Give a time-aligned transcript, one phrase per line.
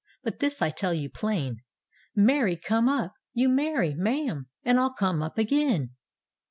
[0.23, 1.57] But this I tell you plain,
[2.15, 5.91] Marry come upt you marry, ma'am, And rU come up again."